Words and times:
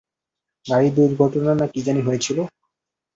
গাড়ি 0.65 0.89
দূর্ঘটনা 0.97 1.51
না 1.55 1.65
কী 1.73 1.79
জানি 1.87 2.01
হয়েছিল। 2.07 2.37